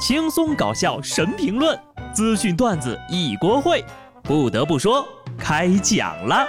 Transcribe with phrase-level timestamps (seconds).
[0.00, 1.78] 轻松搞笑神评论，
[2.14, 3.84] 资讯段子一锅烩。
[4.22, 5.06] 不得不说，
[5.38, 6.48] 开讲了。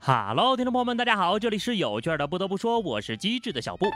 [0.00, 2.26] 哈喽，听众朋友们，大家好，这里是有趣的。
[2.26, 3.86] 不得不说，我是机智的小布。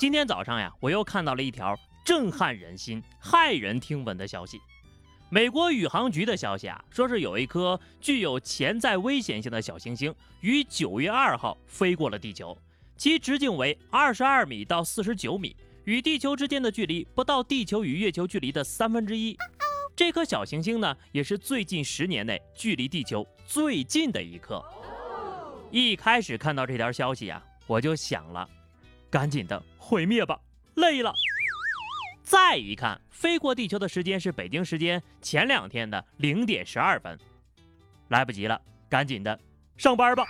[0.00, 4.58] 今天早上呀，我又看到了一条震撼人心、骇人听闻的消息。
[5.34, 12.56] 美国宇航局的消息啊，说是有一颗具有潜在危险性的小行星于九月二号飞过了地球，
[12.96, 15.56] 其直径为二十二米到四十九米，
[15.86, 19.36] 与地球之间的距离不到地球与月球距离的三分之一。
[19.96, 24.64] 这颗小行星呢，也是最近十年内距离地球最近的一颗。
[25.72, 28.48] 一开始看到这条消息啊，我就想了，
[29.10, 30.38] 赶紧的毁灭吧，
[30.76, 31.12] 累了。
[32.24, 37.18] 再一看，飞过地球的时间是北京时间前两天的零点十二分，
[38.08, 39.38] 来不及了，赶紧的
[39.76, 40.24] 上班吧。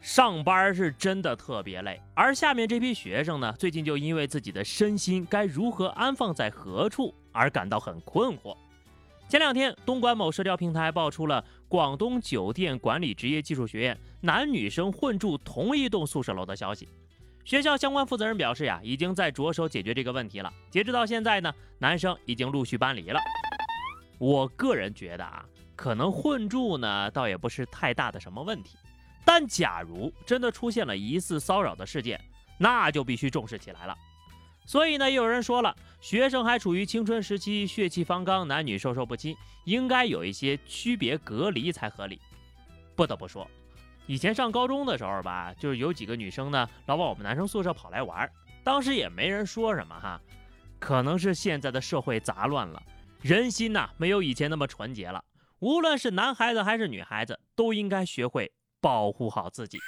[0.00, 8.56] 上班是真的特别累，而下面这批学生呢，最近就因为自己的身心该如何安放在何处而感到很困惑。
[9.28, 16.88] 前两天，东莞某社交平台爆出了广东酒店管理职业技术学院男女生混住同一栋宿舍楼的消息。
[17.44, 20.52] 学校相关负责人表示呀，已经在着手解决这个问题了。
[20.70, 23.20] 截止到现在呢，男生已经陆续搬离了。
[24.18, 28.76] 我个人觉得啊，可能混住呢，倒也不是太大的什么问题。
[29.24, 32.20] 但假如真的出现了疑似骚扰的事件，
[32.58, 33.96] 那就必须重视起来了。
[34.64, 42.20] 所以呢，又有人说了，学生还处于青春时期，血气方刚，男女授受不亲，应该有一些区别隔离才合理。
[42.94, 43.44] 不得不说。
[44.06, 48.28] 以前上高中的时候吧，就是有几个女生呢，老往我们男生宿舍跑来玩，
[48.64, 50.20] 当时也没人说什么哈。
[50.78, 52.82] 可能是现在的社会杂乱了，
[53.20, 55.24] 人心呐没有以前那么纯洁了。
[55.60, 58.50] 无论是男孩子还是女孩子，都应该学会
[58.80, 59.78] 保护好自己。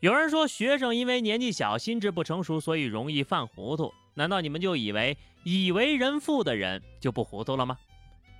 [0.00, 3.92] 有人说学生因为年纪小，心智不成熟，所以容易犯糊涂。
[4.14, 7.76] 难道你们就以为以为人父的人就不糊涂了吗？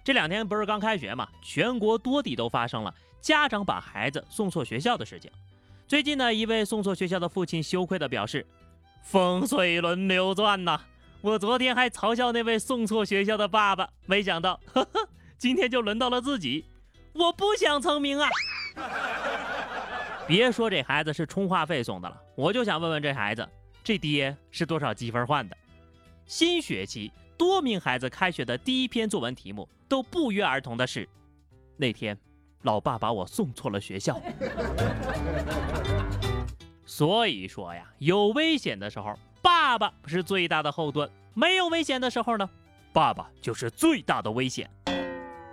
[0.04, 5.31] 这两天不是刚开学嘛，全国多地都发生了家长把孩子送错学校的事情。
[5.88, 8.47] 最近呢，一位送错学校的父亲羞愧地表示
[9.03, 10.78] ：“风水轮流转呐，
[11.22, 16.66] 我昨天还嘲笑那位送错学校的爸爸，没想到，呵呵，今天就轮到了自己。
[17.14, 18.28] 我不想成名啊！
[20.26, 23.48] 别说这孩子是充话费送的了，我就想问问这孩子，
[23.82, 25.56] 这爹是多少积分换的？
[26.26, 31.09] 新学期。”多名孩子开学的第一篇作文题目都不约而同的是：
[31.77, 32.17] 那天，
[32.62, 34.21] 老爸把我送错了学校。
[36.87, 42.49] 所以说呀，有危险的时候，爸爸是最大的后盾；没有危险的时候呢，
[42.93, 44.71] 爸爸就是最大的危险。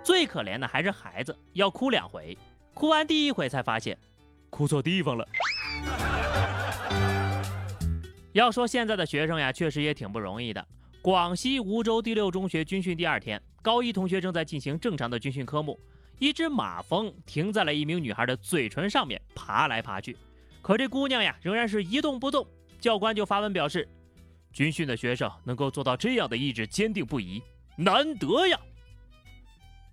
[0.04, 2.36] 最可怜的还是孩子，要哭两回，
[2.74, 3.96] 哭完第一回才发现，
[4.50, 5.26] 哭错地方了。
[8.32, 10.66] 要说现在的学生呀，确实也挺不容易的。
[11.02, 15.76] 广西梧州第六中学军训第二天，高一同学正在进行正常的军训科目，
[16.20, 20.16] 一只马蜂停在了一名女孩的嘴唇上面，爬来爬去。
[20.62, 22.46] 可这姑娘呀，仍然是一动不动。
[22.78, 23.88] 教官就发文表示，
[24.52, 27.42] 军训的学生能够做到这样的意志坚定不移，
[27.74, 28.56] 难得呀！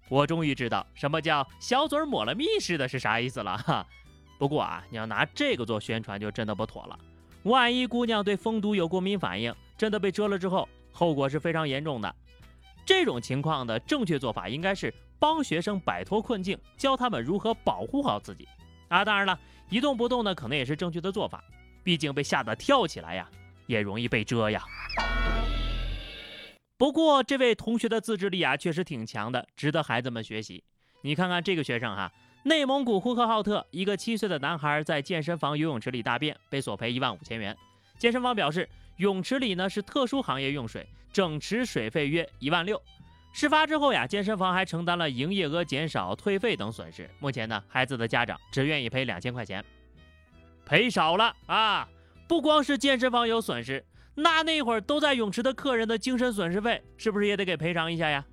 [0.09, 3.83] 我终于知道什么叫小嘴抹了蜜似的，是啥意思了哈。
[4.37, 6.99] 不过啊，你要拿这个做宣传，就真的不妥了。
[7.43, 10.69] 万一姑娘对蜂毒有过敏反应，真的被蛰了之后，
[10.99, 12.13] 后果是非常严重的。
[12.85, 18.45] 这种情况的正确做法应该是帮学生摆脱困境，教他们如何保护好自己。
[18.89, 19.39] 啊，当然了，
[19.69, 21.41] 一动不动呢，可能也是正确的做法。
[21.85, 23.29] 毕竟被吓得跳起来呀，
[23.65, 24.61] 也容易被蛰呀。
[26.77, 30.61] 不过这位同学的自制力啊，确实挺强的，值得孩子们学习。
[31.03, 32.11] 你看看这个学生哈，
[32.43, 37.55] 内蒙古呼和浩特一个七岁的男孩在健身房游泳池里大便，被索赔一万五千元。
[37.97, 38.67] 健身房表示。
[38.99, 42.81] 泳池里呢是特殊行业用水，整池水费约一万六。
[43.31, 47.09] 事发之后呀，健身房还承担了营业额减少、退费等损失。
[47.17, 49.63] 目前呢，孩子的家长只愿意赔两千块钱，
[50.65, 51.87] 赔少了啊！
[52.27, 53.85] 不光是健身房有损失，
[54.15, 58.25] 那那会儿都在泳池的客人的精神损失费是不是也得给赔偿一下呀？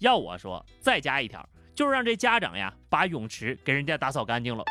[0.00, 4.62] 要我说，再加一条，就是让这家长呀把泳池给人家打扫干净了。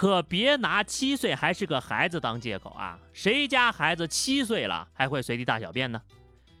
[0.00, 2.98] 可别拿七岁还是个孩子当借口啊！
[3.12, 6.00] 谁家孩子七岁了还会随地大小便呢？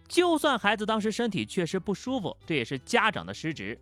[0.06, 3.80] 就算孩子当时身体确实不舒服，这也是家长的失职，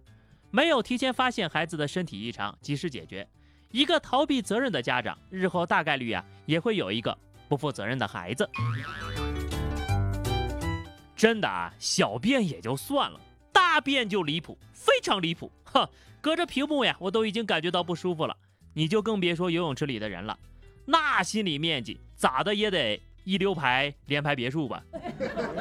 [0.53, 3.29] 没有提前发现孩子的身体异常，及时解决。
[3.73, 7.19] 一个逃避责任的家长，日后大概率啊也会有一个
[7.49, 8.49] 不负责任的孩子。
[11.17, 13.21] 真的啊，小便也就算了，
[13.53, 15.51] 大便就离谱，非常离谱。
[15.65, 15.85] 哼，
[16.21, 18.37] 隔着屏幕呀，我都已经感觉到不舒服了，
[18.79, 20.39] 你就更别说游泳池里的人了，
[20.85, 24.81] 那心理面积咋的也得一溜排连排别墅吧。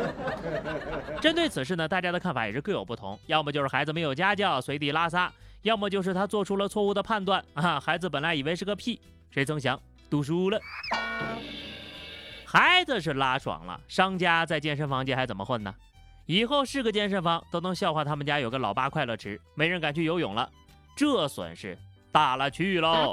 [1.20, 5.34] 针对此事呢，大家的看法也是各有不同，要么就是孩子没有家教，随地拉撒。
[5.64, 7.80] 要么就是他做出了错误的判断啊！
[7.80, 9.82] 孩子本来以为是个屁，谁曾想
[10.12, 10.62] 读书了。
[12.46, 15.74] 孩子是拉爽了，商家在健身房界还怎么混呢？
[16.28, 20.48] 以后是个健身房都能笑话他们家有个老八快乐池，没人敢去游泳了，
[20.96, 21.76] 这损失
[22.18, 23.12] 大了去喽。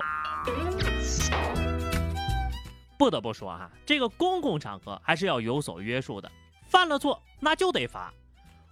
[2.96, 6.32] 不得不说哈，这个公共场合还是要有所约束的，
[6.68, 8.10] 犯了错那就得罚。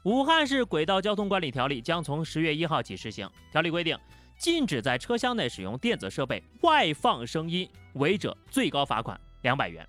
[0.04, 3.30] 武汉市轨道交通管理条例将从十月一号起施行。
[3.50, 3.94] 条例规定，
[4.38, 9.86] 禁止在车厢内使用电子设备外放声音，违者最高罚款两百元。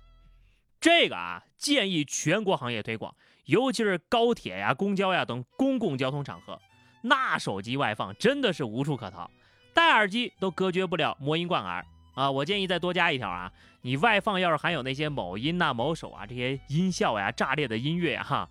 [0.78, 3.14] 这个啊，建议全国行业推广，
[3.46, 6.60] 尤其是高铁呀、公交呀等公共交通场合，
[7.00, 9.30] 那手机外放真的是无处可逃，
[9.74, 11.84] 戴耳机都隔绝不了魔音贯耳
[12.14, 12.30] 啊！
[12.30, 18.48] 我建议再多加一条啊，你外放要是含有那些某音呐、某手啊这些音效呀、炸裂的音乐呀，哈。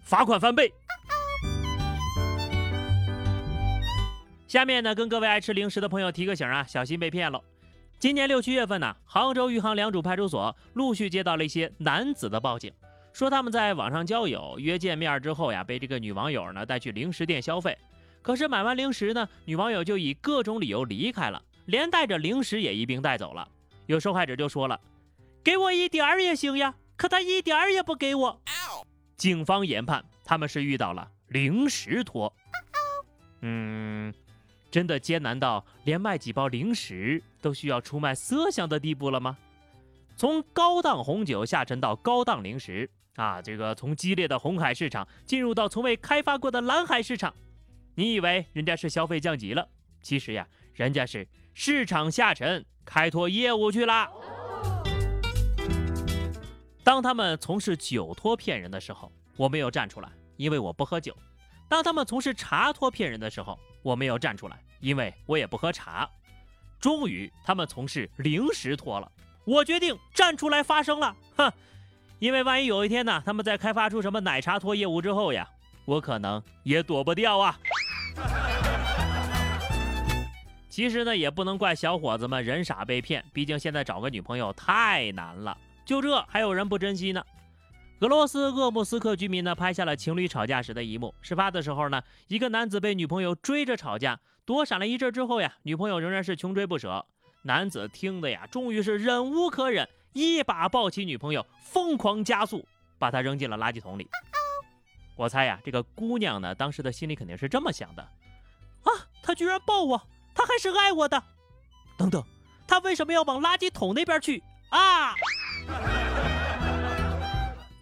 [0.00, 0.72] 罚款翻倍。
[4.46, 7.42] 下面呢，跟各位爱吃零食的朋友提个醒啊，小心被骗喽。
[7.98, 12.72] 今年六七月份呢，杭州余杭良渚派出所陆续接到了一些男子的报警，
[13.12, 17.76] 说他们在网上交友约见面之后呀，被这个女网友呢带去零食店消费，
[18.24, 23.46] 可是买完零食呢，女网友就以各种理由离开了，连带着零食也一并带走了。
[23.84, 24.80] 有受害者就说了
[25.44, 28.40] ：“给我一点儿也行呀，可他一点儿也不给我。”
[29.18, 32.34] 警方研判，他们是遇到了零食托。
[33.42, 34.14] 嗯，
[34.70, 39.36] 真的艰难到连卖几包零食都需要出卖色相的地步了吗？
[40.16, 47.34] 从高档红酒下沉到高档零食啊，这个从激烈的红海市场进入到从未开发过的蓝海市场，
[47.96, 49.68] 你以为人家是消费降级了？
[50.02, 54.10] 其实呀，人家是市场下沉，开拓业务去了。
[56.82, 61.12] 当他们从事酒托骗人的时候，我没有站出来，因为我不喝酒；
[61.68, 66.08] 当他们从事茶托骗人的时候，我没有站出来，因为我也不喝茶。
[66.80, 69.10] 终于，他们从事零食托了，
[69.44, 71.16] 我决定站出来发声了。
[71.36, 71.50] 哼，
[72.18, 75.48] 因为万一有一天呢，他们在开发出什么奶茶托业务之后呀，
[75.86, 77.58] 我可能也躲不掉啊。
[80.74, 85.56] 其实呢，也不能怪小伙子们人傻被骗，毕竟现在找个女朋友太难了。
[85.84, 87.24] 就这还有人不珍惜呢？
[88.00, 91.14] 俄罗斯鄂木斯克居民呢拍下了情侣吵架时的一幕。
[91.20, 97.06] 事发的时候呢，一个男子被女朋友追着吵架，躲闪了一阵之后呀，女朋友仍然是穷追不舍。
[97.42, 102.66] 男子听的呀，终于是忍无可忍，一把抱起女朋友，疯狂加速，
[102.98, 104.08] 把她扔进了垃圾桶里。
[105.14, 108.02] 我猜呀，这个姑娘呢，当时的心里肯定是这么想的：
[108.82, 108.90] 啊，
[109.22, 110.02] 他居然抱我，
[110.34, 111.22] 他还是爱我的。
[111.96, 112.22] 等等，
[112.66, 115.14] 他为什么要往垃圾桶那边去啊？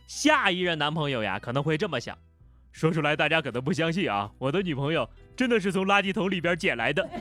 [0.07, 2.17] 下一任男朋友呀，可能会这么想，
[2.71, 7.09] 说出来大家可能不相信啊，我的女朋友真的是从垃圾桶里边捡来的。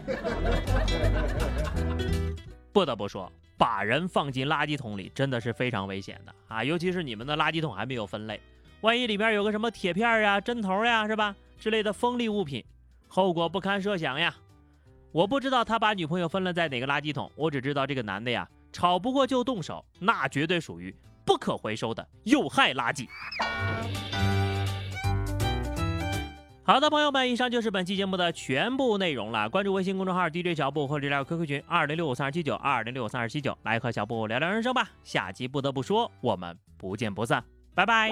[2.73, 8.39] 不得不说，把人放进垃圾桶里真的是非常危险的啊，尤其是你们的垃圾桶还没有分类，
[8.81, 12.63] 万一里边有个什么铁片呀、针头呀，是吧之类的锋利物品，
[13.07, 14.35] 后果不堪设想呀。
[15.11, 18.47] 我不知道他把女朋友分了在哪个垃圾桶，我只知道这个男的呀。
[18.71, 23.05] 吵不过就动手，那绝对属于不可回收的有害垃圾。
[26.63, 29.49] 好的，朋友们，以上就是本期节目的全部内容了。
[29.49, 34.89] 关注微信公众号 DJ 小布或者聊 QQ 群二零六五三二七九二零六五三二七九，来和小布聊聊人生吧。
[35.03, 37.43] 下期不得不说，我们不见不散，
[37.75, 38.09] 拜拜。